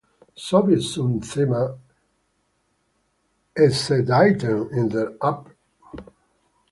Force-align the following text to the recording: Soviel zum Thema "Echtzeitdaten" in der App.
Soviel 0.35 0.79
zum 0.81 1.21
Thema 1.21 1.77
"Echtzeitdaten" 3.53 4.71
in 4.71 4.89
der 4.89 5.13
App. 5.21 5.53